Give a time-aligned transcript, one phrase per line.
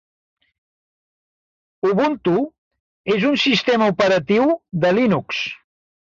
[1.89, 2.33] Ubuntu
[3.15, 4.47] és un sistema operatiu
[4.87, 5.43] de Linux.